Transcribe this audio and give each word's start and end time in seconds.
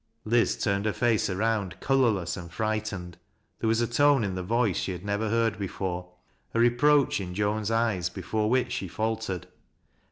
Liz 0.25 0.57
turned 0.59 0.85
her 0.87 0.93
face 0.93 1.29
around, 1.29 1.79
colorless 1.79 2.35
and 2.35 2.51
frightened 2.51 3.19
There 3.59 3.67
was 3.67 3.81
a 3.81 3.87
tone 3.87 4.23
in 4.23 4.33
the 4.33 4.41
voice 4.41 4.77
she 4.77 4.93
had 4.93 5.05
never 5.05 5.29
heard 5.29 5.59
before 5.59 6.05
1 6.53 6.61
reproach 6.63 7.21
in 7.21 7.35
Joan's 7.35 7.69
eyes 7.69 8.09
before 8.09 8.49
which 8.49 8.71
she 8.71 8.87
faltered. 8.87 9.45